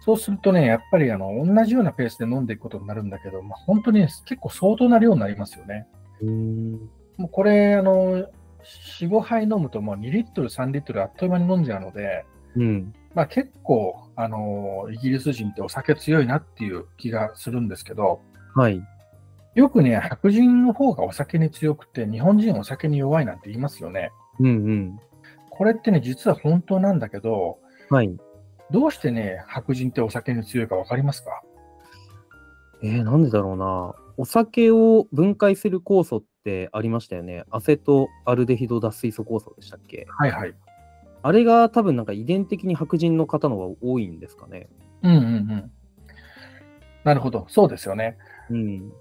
[0.02, 5.86] そうするとね、やっぱりあの同じようなペースで飲んでいくことになるんだけど、まあ、本当に、ね、結構相当な量になりますよね。
[6.22, 6.72] うん。
[7.18, 8.26] もうこれ、あの、
[9.00, 12.24] 4、5杯飲むともう2リットル、3リットルあっという間に飲んじゃうので、
[12.56, 12.94] うん。
[13.14, 18.20] まあ、結構、あの、イギリス人ってお酒強いなっていう気がするんですけど、
[18.54, 18.82] はい。
[19.54, 24.12] よくね、白人の方がお酒に強くて、日本人お酒に弱いなんて言いますよね。
[24.38, 25.00] うんうん。
[25.50, 28.16] これってね、実は本当なんだけど、はい。
[28.70, 31.42] どうしてね、白人ってお酒に強いか分かりますか？
[32.82, 33.94] えー、なんでだろうな。
[34.16, 37.44] お酒を分解する酵素ってありましたよね。
[37.50, 40.06] アセトアルデヒド脱水素酵素でしたっけ？
[40.08, 40.54] はいはい。
[41.22, 44.68] あれが多分なんか遺伝的に白人の方の方が多いんですかね。
[45.02, 45.72] うんうんうん。
[47.04, 48.16] なるほど、そうですよね。
[48.50, 48.92] うん。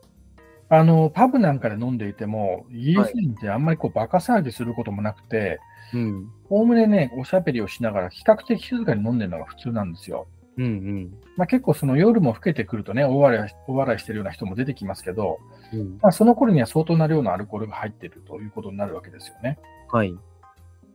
[0.69, 5.60] あの、パブなんかで飲んでいても、イギリス人ってあんまりこうバカ騒ぎすることもなくて、
[5.93, 6.30] うん。
[6.49, 10.28] おおむねね、おしゃべりをしながら比較的静かに飲んでるのが普通なんですよ。
[10.60, 11.13] うんうん。
[11.38, 15.39] まあ、結構その夜も更けてくるとね、大笑い大笑いしてるような人も出てきますけど、
[15.74, 19.58] うん、まあ、その頃には相当な量のアルコールが入っているということになるわけですよね。
[19.89, 20.13] はい。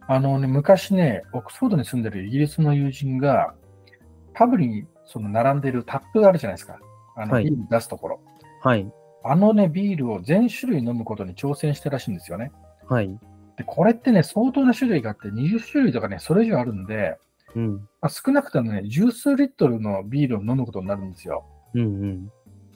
[0.07, 3.55] あのね、昔ね、オックスフォードに住んでるイギリスの友人が、
[4.35, 6.79] パブにその並んでるタップがあるじゃないですか。
[7.17, 8.21] あのはいビール出すところ。
[8.63, 8.87] はい。
[9.25, 12.53] あのね、ビールを全種類飲むことに挑戦したらしいんですよね。
[12.87, 13.09] はい。
[13.57, 17.17] で、これってね、相当な種類があって、20種類とかね、それ以上あるんで、
[17.55, 17.77] うん。
[17.77, 21.45] まあ、少なくともね、十数リットルのビールを飲むことになるんですよ。
[21.75, 22.33] うんうん。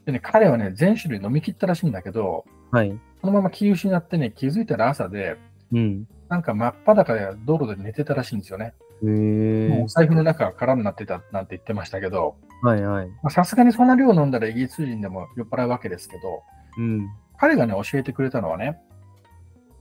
[0.06, 2.98] でね、彼はね、全種類飲み切ったらしいんだけど、はい。
[3.20, 5.36] そのまま気失ってね、気づいたら朝で、
[5.72, 6.08] うん。
[6.28, 8.74] なんか真っ裸で道路で寝てたらしいんですよね。
[9.02, 9.86] へえもうお。
[9.88, 13.06] 財布の中が空になってたなんて言ってましたけど、はいはい。
[13.06, 16.42] まあさすがにそんな量飲んだらイギリス人でも酔っ払うわけですけど、
[16.78, 17.08] うん。
[17.38, 18.78] 彼がね、教えてくれたのはね、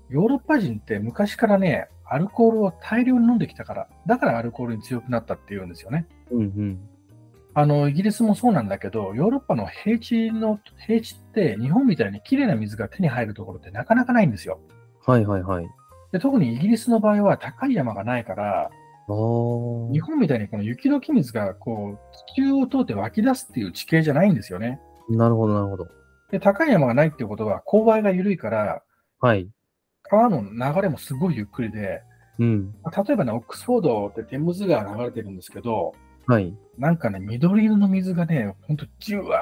[0.10, 6.08] ヨーロッパ人って昔からね、アルコールを大量に飲んできたから、だからアルコールに強くなったっていうんですよね。
[6.32, 6.80] うんうん。
[7.54, 14.60] あの、イギリスもそうなんだけど、ヨーロッパの平地の、平地って日本みたいに綺麗な水が手に入るところってなかなかないんですよ。
[15.06, 15.68] はいはいはい。
[16.12, 18.70] で特にイギリスの場合は高い山がないから。
[19.10, 24.82] 日本みたいにこの雪解き水がこう地球を通って湧き出すっていう地形じゃないんですよね。
[25.10, 25.88] なるほどなるほど。
[26.30, 28.84] で高い山がないっていうことは勾配が緩いから、
[29.22, 29.50] はい。
[30.10, 32.04] 川の流れもすごいゆっくりで、
[32.40, 32.72] うん。
[32.72, 35.94] 例えばね、オックスフォードってテムズ川流れてるんですけど、
[36.28, 36.56] はい。
[36.78, 39.40] なんかね、緑色の水がね、ほんとじゅわ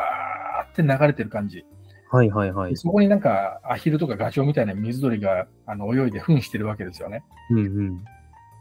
[0.67, 1.65] ーって流れてる感じ。
[2.11, 2.75] はいはいはいで。
[2.77, 7.23] そこになんかアヒルとかガチョウみたいな水鳥があの泳いで糞してるわけですよね。
[7.49, 8.03] うんうん。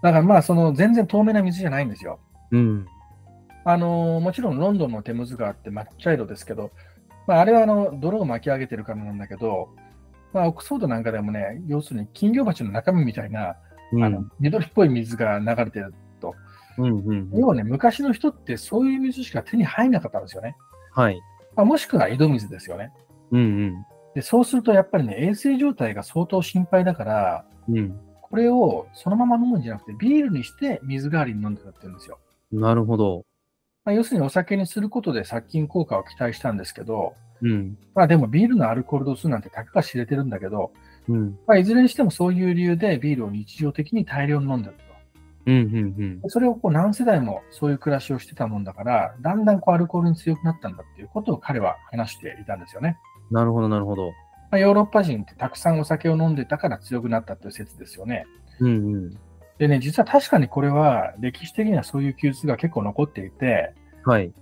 [0.03, 2.19] だからまあ、その全然透明な水じゃないんですよ。
[2.51, 2.87] うん。
[3.65, 6.71] あのーもちろんロンドンのテムズ川って抹茶色ですけど、
[7.27, 9.69] まあ、あれはあの泥を巻き上げてるからなんだけど、
[10.35, 13.57] まあ、オックスフォードなんかでもね、要するに金魚鉢の中身みたいな、
[13.93, 14.05] うん。
[14.05, 16.35] あの緑っぽい水が流れてると。
[16.77, 17.31] うんうんうん。
[17.33, 20.57] 要はね、昔の人ってそういう水しか手に入らなかったんですよね。
[20.93, 21.21] はい。
[21.55, 22.93] まあ、もしくは井戸水ですよね。
[23.31, 27.79] うんでそうするとやっぱりね、衛生状態が相当心配だから、うん。
[27.79, 28.01] うん。
[28.23, 32.19] これをそのまま飲むんじゃなくて、ビールにして水代わりに飲んでたって言うんですよ。
[32.51, 33.25] なるほど。
[33.85, 37.79] まあ、要するにお酒にすることで殺菌効果を期待したんですけど、うん。
[37.95, 40.73] まあでもビールのアルコール度数なんてたかが知れてるんだけど、
[41.09, 41.39] うん。
[41.47, 44.75] まあ、いずれにしてもそういう理由でビールを日常的に大量に飲んでる
[45.47, 46.29] うんうんと。
[46.31, 52.99] それをこう何世代もそういう暮らしをしてたもんだから、だんだんこうアルコールに強くなったんだっていうことを彼は話していたんですよね。
[53.31, 53.37] うん。
[53.37, 54.09] なるほどなるほど。
[54.51, 58.27] まあ、ヨーロッパ人ってたくさんお酒を飲んでたから強くなったという説ですよね。
[58.61, 59.19] うんうん。
[59.59, 64.33] でね、実は確かにこれは歴史的にはそういう記述が結構残っていて、はい。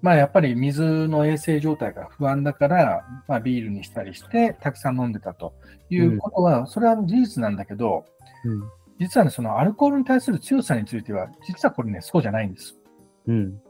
[0.00, 5.54] まあやっぱり水の衛生状態が不安だから、まあ、ビールにしたりしてたくさん飲んでたと
[5.90, 8.04] いうことは、それは事実なんだけど、
[8.44, 8.62] うん。
[9.00, 12.78] 実はね、そのアルコールに対する強さについては、実はこれね、そうじゃないんです。
[13.26, 13.60] うん。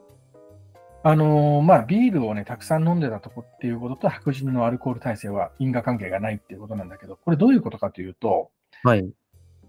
[1.02, 8.50] あのーまあ、ビールをね、たくさん飲んでたとこっていうことと白人のアルコール耐性は因果関係がないっていうことなんだけど、これどういうことかというと、
[8.82, 9.10] はい。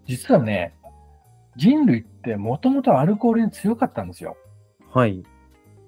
[0.06, 0.76] 実はね、
[1.56, 4.38] 人類ってもともとアルコールに強かったんですよ。
[4.92, 5.24] はい。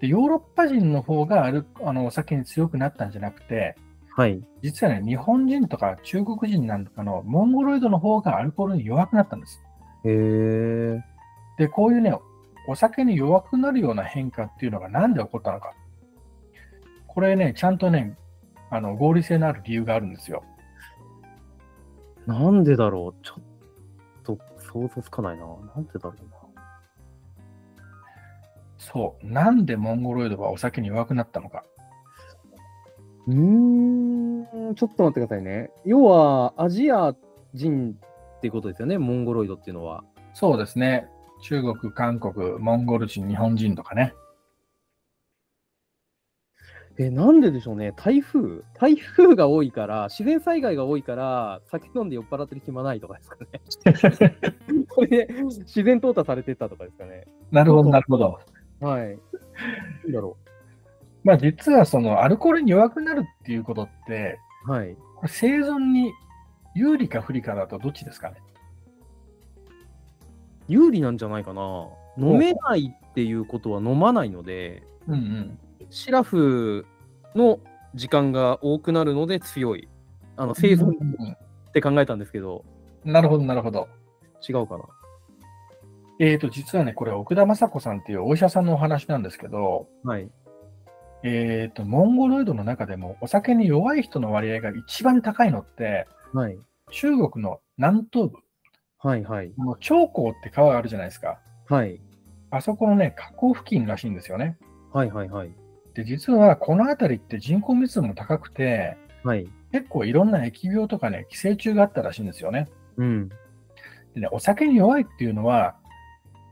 [0.01, 3.75] で、ヨーロッパ人の方がアルあのお酒に強くなったんじゃなくて、
[4.15, 4.41] はい。
[4.61, 9.63] 実はね、日本人とか中国人なんかのモンゴロイドの方がアルコールに弱くなったんです。
[10.03, 11.03] へえ。
[11.57, 12.13] で、こういうね、
[12.67, 15.73] お酒に弱くなるような変化っていうのがなんで起こったのか。
[17.07, 18.17] これね、ちゃんとね、
[18.69, 20.43] あの合理性のある理由があるんですよ。
[22.25, 23.25] なんでだろう。
[23.25, 23.43] ちょっ
[24.23, 25.45] と想像つかないな。
[25.45, 26.41] なんでだろうな。
[28.91, 29.25] そう。
[29.25, 31.63] なんでモンゴロイドはお酒に弱くなったのか。
[33.27, 35.71] うーん、ちょっと待ってくださいね。
[35.85, 37.15] 要は、アジア
[37.53, 37.95] 人
[38.37, 40.03] っていうことですよね、モンゴロイドっていうのは。
[40.33, 41.07] そうですね。
[41.43, 44.13] 中国、韓国、モンゴル人、日本人とかね。
[46.97, 47.93] え、なんででしょうね。
[47.95, 48.63] 台風？
[48.73, 53.37] 台風が多いから、自然災害が多いから、酒飲んで酔っ払ってる暇ないとかですか
[54.21, 54.85] ね。
[54.89, 57.25] これで自然淘汰されてったとかですかね。
[57.49, 58.39] なるほど、なるほど。
[58.81, 59.19] はい。
[60.05, 60.37] なんだろ
[61.23, 64.71] まあ実はそのアルコールに弱くなるっていうことって、う。
[64.71, 64.95] はい。
[65.15, 66.11] これ生存に
[66.73, 68.37] 有利か不利かだとどっちですかね？
[70.67, 71.87] 有利なんじゃないかな。
[72.17, 75.59] 飲めないっていうことは飲まないので、うんうん。
[75.89, 76.85] シラフ
[77.35, 77.59] の
[77.93, 79.87] 時間が多くなるので強い。
[80.37, 82.65] あの生存うんって考えたんですけど、
[83.05, 83.87] うんなるほど、なるほど。
[84.47, 84.83] 違うかな。
[86.23, 90.29] えーと、実はね、これ奥田雅子さんっていうお医者さんのお話なんですけど、はい。
[91.23, 96.59] えーと、モンゴロイドの中でもお酒に弱い人の割合が一番高いのって、はい。
[96.91, 98.37] 中国の南東部、
[98.99, 99.23] はい。
[99.23, 99.51] はい。
[99.57, 101.39] この長江って川があるじゃないですか。
[101.67, 101.99] はい。
[102.51, 104.59] あそこのね、河口付近らしいんですよね。
[104.93, 105.09] はい。
[105.09, 105.29] はい。
[105.29, 105.51] はい。
[105.95, 109.47] で、実はこの辺りって人口密度も高くて、はい。
[109.71, 112.69] 結構いろんな疫病とかね、寄生虫があったらしいんですよね。
[112.97, 113.29] うん。
[114.13, 115.80] でね、お酒に弱いっていうのは、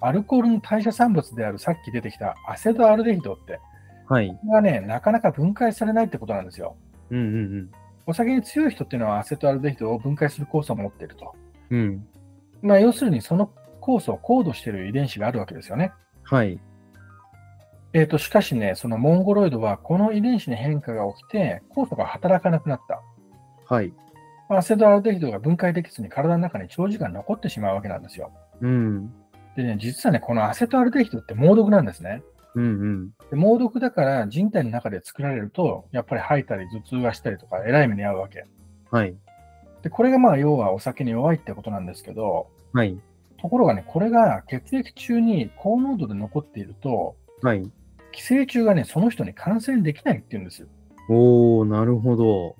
[0.01, 3.59] アルコールの代謝産物であるさっき出てきたアセトアルデヒドって、
[4.07, 4.29] はい。
[4.29, 6.75] これがね、なかなか分解されないってことなんですよ。
[7.11, 7.17] うん。
[7.17, 7.71] うん。
[8.07, 11.35] お酒に強い人っていうのはアセトアルデヒドを分解する酵素を持っていると。
[11.69, 11.79] うん。
[11.79, 12.07] うん。
[12.61, 15.91] まあ、要するにその酵素を高度している遺伝子があるわけですよね。
[16.23, 16.59] はい。
[17.93, 23.01] えー、としかしね、そのモンゴロイドはこの遺伝子に変化が起きて、酵素が働かなくなった。
[23.73, 23.93] はい。
[24.47, 28.31] まあアセトアルデヒドが分解できずに体の中に長時間残ってしまうわけなんですよ。
[28.61, 29.13] うん。
[29.59, 32.23] でね、実はね、このアセトアルデヒドって猛毒なんですね。
[32.55, 32.63] うん。
[32.63, 33.09] うん。
[33.29, 38.45] で猛毒だから人体の中で作られると、やっぱり吐いたり頭痛がしたりとか、えらい目に遭うわけ。
[38.89, 39.13] はい。
[39.81, 42.97] で、これがまあ要はお酒に弱いってことなんですけど、はい。
[43.41, 47.69] ところがね、これが血液中に高濃度で残っていると、はい。
[48.13, 50.67] 寄生虫がね、その人に感染できないっていうんですよ。
[51.09, 52.55] おー、なるほど。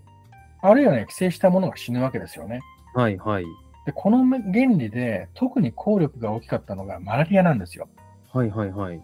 [0.61, 2.59] あるいはね、寄生したものが死ぬわけですよね。
[2.93, 3.17] はい。
[3.17, 3.45] はい。
[3.85, 7.87] で、この原理で特に効力が大きかったのがマラリアなんですよ。
[8.31, 8.49] はい。
[8.49, 8.71] はい。
[8.71, 9.01] はい。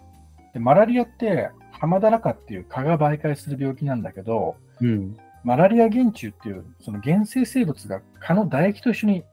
[0.53, 5.17] で、マラリアってハマダラカっていう蚊が媒介する病気なんだけど、うん。
[5.43, 9.23] マラリア原虫っていうその原生生物が蚊の唾液と一緒に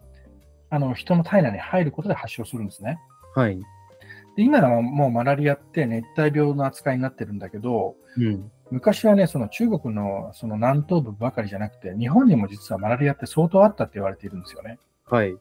[0.69, 2.99] あの人の体内に入ることで発症するんですね。
[3.35, 3.59] はい。
[4.37, 8.51] で今はもうマラリアって熱帯病の扱いになってるんだけど、うん。
[8.71, 14.79] 昔はね、その中国のその南東部ばかりじゃなくて、日本にも実はマラリアって相当あったって言われているんですよね。
[15.13, 15.37] はい。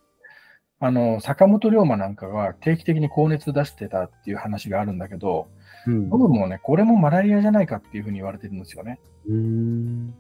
[0.82, 5.48] あの、坂本龍馬なんかが定期的に高熱出してたっていう話があるんだけど、
[5.88, 6.10] うん。
[6.10, 9.00] 僕もね、これもマラリアじゃないかっていうふうに言われてるんですよね。
[9.28, 10.14] うーん。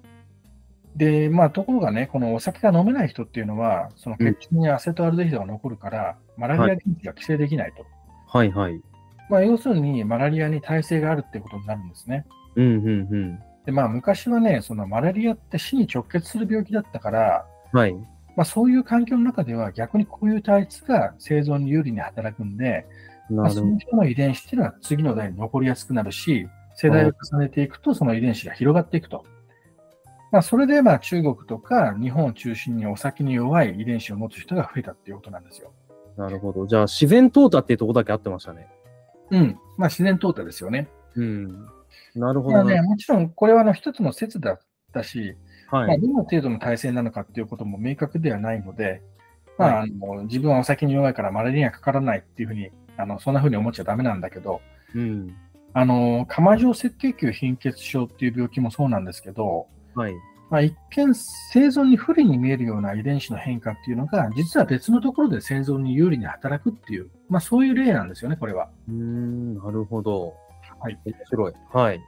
[0.96, 7.86] で、まあ、ところがね、このお酒が飲めない人っていうのは、その血中にアセトアルデヒドが残るから、マラリア原虫が規制できないと。
[8.28, 8.52] はい。
[8.52, 8.82] はい。
[9.30, 12.26] まあ、要するに、マラリアに耐性があるっていうことになるんですね。
[12.56, 12.66] うん。
[12.66, 12.86] うん。
[12.86, 13.40] うん。
[13.66, 17.96] で、まあ、昔はね、そのマラリアって死に直結する病気だったから、はい。
[18.36, 22.86] まあ、そういう環境の中では逆にこういう体質が生存に有利に働くんで、
[23.30, 23.78] まあ、その。
[23.78, 29.26] 人の遺伝子っていうのは次の代に残りやすくなるし、世代を重ねていくとその遺伝子が広がっていくと。
[30.32, 35.74] まあ、それでまあ中国とか日本を中心にお酒に弱い遺伝子を持つ人が増えたっていうことなんですよ。
[36.17, 36.67] なるほど。
[36.67, 38.67] じゃあ、自然淘汰っていうとこだけ合ってましたね。
[39.32, 39.60] うん。
[39.78, 40.88] まあ自然淘汰ですよね。
[41.15, 41.65] うん。
[42.15, 42.76] なるほどね。
[42.76, 44.60] まあね、もちろんこれはあの一つの説だっ
[44.94, 45.36] たし、
[45.72, 45.98] はいまあ、。
[45.98, 49.02] どの程度の体制なのかっていうことも明確ではないので、
[49.58, 54.62] まあ、はあの自分はお酒に弱いからマラリアにはかからないっていうふうに、あのそんなふうに思っちゃダメなんだけど、
[54.96, 55.36] うん。
[55.74, 60.14] あの、釜状赤血球貧血症っていう病気もそうなんですけど、はい。
[60.50, 68.70] まあ、一見生存に不利に見えるような遺伝子の変化っていうのが、実は別のところで生存に有利に働くっていう、まあそういう例なんですよね、これは。
[68.90, 69.56] うーん。
[69.56, 70.36] なるほど。
[70.82, 71.00] はい。
[71.06, 71.54] 面白い。
[71.72, 72.02] はい。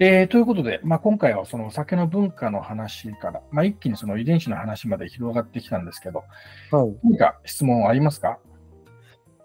[0.00, 6.22] えーということで、まあ、今回はそのお酒の文化の話から、まあ、一気にその遺伝子の話まで広がってきたんですけど、
[6.70, 6.96] はい。
[7.02, 8.38] 何か質問ありますか？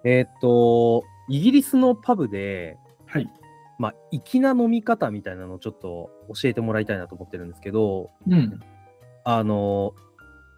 [0.03, 3.27] えーっと、イギリスのパブで、はい。
[3.79, 8.59] まあ、粋な飲み方みたいなのをちょっと教えてもらいたいなと思ってるんですけど、うん。
[9.23, 9.95] あの、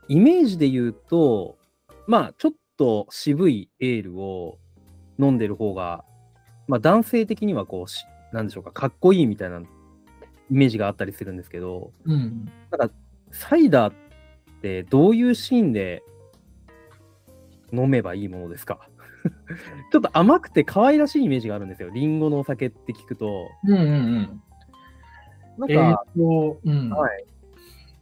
[0.09, 1.57] イメージで言うと、
[2.05, 4.57] まあ、ちょっと渋いエールを
[5.19, 6.03] 飲んでる方が、
[6.67, 9.61] まあ、男性的にはこうし、なんでしょうか、かっこいいみたいな
[10.51, 12.49] イメージがあったりするんですけど、うん。
[12.71, 12.93] なんか、
[13.31, 13.95] サイダーっ
[14.61, 16.03] てどういうシーンで
[17.73, 18.87] 飲めばいいものですか？
[19.91, 21.89] ちょっと甘くて可愛らしいイメージがあるんですよ。
[21.89, 23.49] リンゴのお酒って聞くと。
[23.65, 23.85] うんうんう
[24.19, 24.41] ん。
[25.57, 26.89] なんえーか、と、うん。
[26.91, 27.25] はい。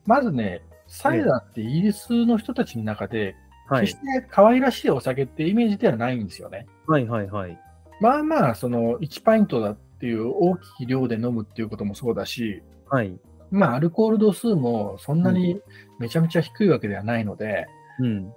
[0.05, 3.35] まずね、サイダーってイギリスの人たちの中で、
[3.67, 6.67] はい決して可愛らしいお酒ってイメージではないんですよね。
[6.85, 7.57] はいはいはい。
[8.01, 13.17] まあまあ、その1パイントだっていう大きい量で飲むっていうこともそうだし、はい。
[13.51, 15.61] まあ、アルコール度数もそんなに
[15.97, 17.67] めちゃめちゃ低いわけではないので、
[17.99, 18.33] うん。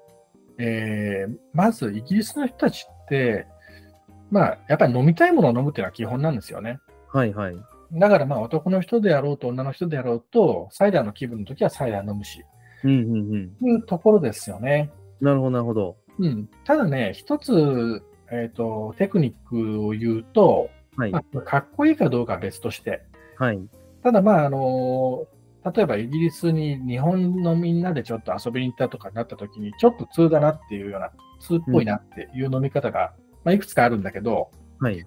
[0.59, 3.49] えーまずイギリスの人たちって、
[4.31, 6.79] まあ、やっぱり飲みたいものを飲むっていうのは基本なんですよね。
[7.12, 7.57] はいはい。
[7.93, 12.45] だからまあ男の人であろうと女の人であろうと、サイダーの気分の時はサイダー飲むし、
[12.85, 13.11] うんうん
[13.61, 13.69] うん。
[13.69, 14.93] いうところですよね。
[15.21, 15.97] なるほどなるほど。
[16.21, 21.13] うん、ただね、一つ、えーと、テクニックを言うと、はい。
[21.13, 23.03] まあ、かっこいいかどうかは別として、
[23.39, 23.61] はい。
[24.03, 25.27] ただまあ、あの
[25.75, 35.05] 例えばイギリスに日本のみんなでちょっと遊びに行ったとかになった時に、ちょっと通だなっていうような、通っぽいなっていう飲み方が、まあ、いくつかあるんだけど、はい。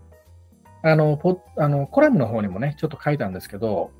[0.82, 3.92] あのポあのコラムの方にもね、ちょっと書いたんですけど、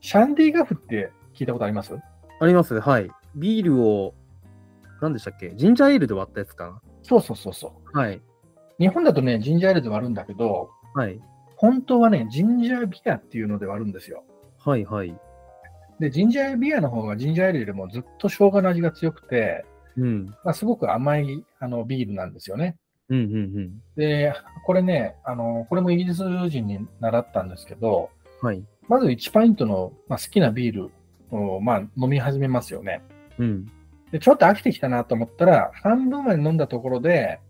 [0.00, 1.94] シャンディガフって聞いたことあります？
[2.40, 3.10] ありますはい。
[3.34, 4.14] ビールを、
[5.00, 5.54] 何でしたっけ？
[5.54, 7.96] ジンジャーエールで割ったやつかそうそうそうそう。
[7.96, 8.20] なはい。
[8.78, 11.20] 日本だとね、ジンジャーエールで割るんだけど、はい。
[11.56, 14.24] 本当はね、ジンジャービアっていうので割るんですよ。
[14.58, 15.14] はいはい。
[16.00, 19.66] で、ジンジャービアの方がジンジャーエールよりもずっと生姜の味が強くて、
[19.98, 20.26] うん。
[20.42, 22.76] まあ、すごく甘いあのビールなんですよね。
[23.10, 23.82] うんうんうん。
[23.94, 24.34] で、
[24.64, 28.08] これね、あの、これもイギリス人に習ったんですけど、
[28.40, 28.64] はい。
[28.88, 30.90] まず1パイントの、まあ、好きなビール
[31.30, 33.02] を、まあ、飲み始めますよね。
[33.38, 33.66] うん。
[34.12, 37.40] で、ちょっと飽きてきたなと思ったら、半分まで飲んだところで、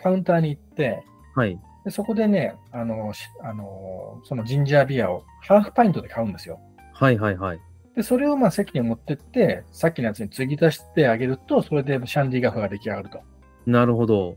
[0.00, 1.02] カウンターに行って、
[1.34, 1.60] はい。
[1.88, 6.60] でそこでね、あの、しあの、そのジンジャービアをハーフパイントで買うんですよ。
[6.92, 7.60] はいはいはい。
[7.96, 13.20] で、それをまあ席に持ってって、さっきのやつに継ぎ足してあげると、それでシャンディガフが出来上がると。
[13.64, 14.36] なるほど。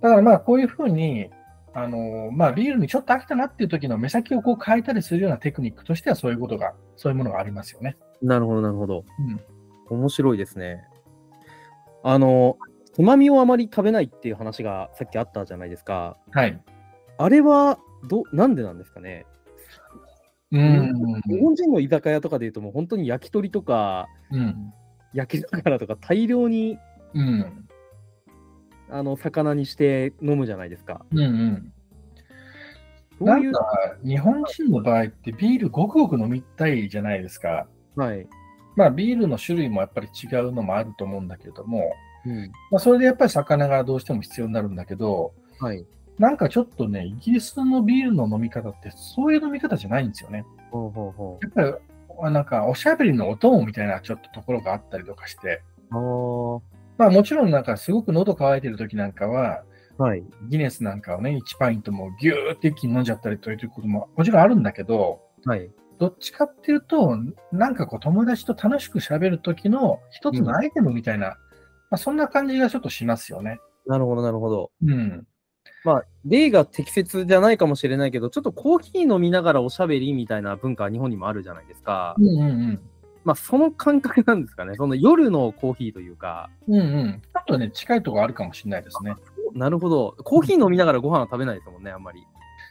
[0.00, 1.28] だからまあこういうふうに、
[1.74, 7.98] あのまあ、ビールにちょっと飽きたなっていう時の目先をこう変えたりするようなテクニックとしてはそういうことが、そういうものがありますよね。
[8.22, 9.04] なるほどなるほど。
[9.90, 9.98] うん。
[9.98, 10.82] 面白いですね。
[12.02, 12.56] あの、
[12.96, 16.16] つまみをあまり食べないっていう話がさっきあったじゃないですか。
[16.32, 16.58] はい。
[17.18, 17.78] あれは、
[18.08, 19.26] ど、なんでなんですかね？
[20.50, 21.20] うん。
[21.28, 24.72] 日本人の居酒屋とかでいうと、もう本当に焼き鳥とか、うん。
[25.12, 26.78] 焼き魚とか大量に
[27.12, 27.68] うん。
[28.88, 31.04] あの魚にして飲むじゃないですか。
[31.10, 31.18] うん。
[31.18, 31.22] う
[33.20, 33.26] ん。
[33.26, 33.60] なんか、
[34.02, 37.68] 日本人の場合ってビールごくごく飲みたいじゃないですか。
[37.94, 38.26] はい。
[38.74, 41.92] まあ、ビールの種類もやっぱり違うのもあると思うんだけれども、
[42.26, 42.52] うん。
[42.70, 45.86] まあ、それでやっぱり魚がどうしても必要になるんだけど、はい。
[46.18, 50.44] なんかちょっとね、イギリスのビールの飲み方ってそういう飲み方じゃないんですよね。
[50.70, 51.74] ほうほうほやっぱり、
[52.22, 59.62] あなんかおしゃべりのお供みたいなちょっとところがあったりとかして、まあもちろんなんかすごく喉乾いてる時なんかは、
[59.98, 60.02] あ。
[60.02, 60.24] はい。
[60.48, 65.70] ギネスなんかをね、1パイントもギューって一気に飲んじゃったりということももちろんあるんだけど、はい。
[65.98, 67.16] どっちかっていうと、
[67.52, 71.38] なんかこう友達と楽しく喋る時の一つのアイテムみたいな、
[71.90, 73.60] まあそんな感じがちょっとしますよね。
[73.86, 74.70] なるほど、なるほど。
[74.84, 75.26] うん。
[75.84, 82.16] まあ、例が適切じゃないかもしれないけど、ちょっとコーヒー飲みながらおしゃべりみたいな文化は日本にもあるじゃないですか。
[82.18, 82.80] うんうんうん。
[83.24, 84.74] まあ、その感覚なんですかね。
[84.76, 86.50] その夜のコーヒーというか。
[86.68, 87.22] うんうん。
[87.22, 89.14] ちょっとね、近いところあるかもしれないですね。
[89.54, 90.16] なるほど。
[90.24, 92.26] コーヒー飲みながらご飯は食べないですもんね、あんまり。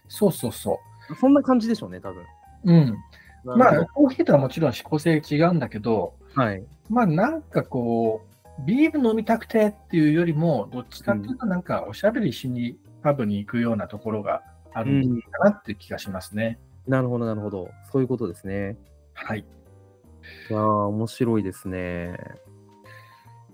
[0.09, 0.79] そうそうそ
[1.19, 2.23] そんな感じでしょうね、多分。
[2.65, 2.73] う。
[2.73, 2.95] うん。
[3.57, 6.63] まあ、コーヒーとはもちろん指向性違うんだけど、どはい。
[6.89, 8.24] まあなんかこう、
[8.59, 14.41] ビール飲みたくてっていうよりも、どっちかっていうとなんかおしゃべりしにパブに行くようなところが
[14.73, 16.59] あるんかなっていう気がしますね。
[16.87, 17.69] なるほど、なるほど。
[17.91, 18.77] そういうことですね。
[19.13, 19.39] はい。
[19.39, 22.17] いやー、面白いですね。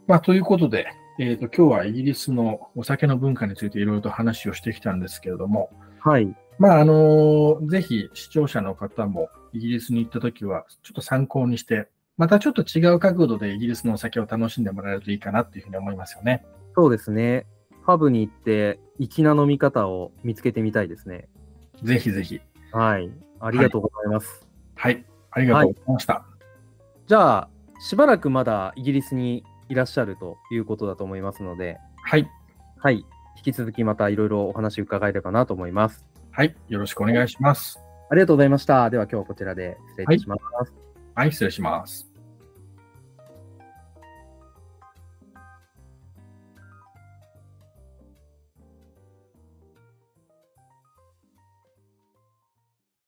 [0.07, 0.87] まあということで、
[1.19, 6.35] えっ、と今日はイギリスのお酒の文化についていろいろと話をしてきたんですけれども、はい。
[6.57, 16.45] まああのぜひ視聴者の方もイギリスに行ったときはちょっと参考にして、またちょっと違う角度でイギリスのお酒を楽しんでもらえるといいかなっていうふうに思いますよね。
[16.75, 17.47] そうですね。
[17.85, 21.27] パブに行って、粋な飲み方を見つけてみたいですね。
[21.83, 22.39] ぜひぜひ。
[22.71, 23.09] はい。
[23.39, 24.47] ありがとうございます。
[24.75, 25.03] はい。
[25.31, 26.25] ありがとうございました。
[27.07, 27.49] じゃあ、
[27.79, 32.29] しばらくまだイギリスにいらっしゃるということだと思いますので、はい。
[32.77, 33.05] はい。
[33.37, 36.05] 引き続きまたいろいろお話伺えればなと思います。
[36.31, 36.55] はい。
[36.69, 37.79] よろしくお願いします。
[38.09, 38.89] ありがとうございました。
[38.89, 40.35] では今日はこちらで失礼いたしま
[40.65, 40.80] す。
[41.15, 42.10] はい、失礼します。